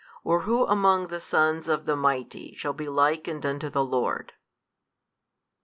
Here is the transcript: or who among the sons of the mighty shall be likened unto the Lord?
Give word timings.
or 0.23 0.39
who 0.49 0.65
among 0.65 1.09
the 1.09 1.19
sons 1.19 1.67
of 1.67 1.85
the 1.85 1.95
mighty 1.95 2.55
shall 2.55 2.73
be 2.73 2.89
likened 2.89 3.45
unto 3.45 3.69
the 3.69 3.85
Lord? 3.85 4.33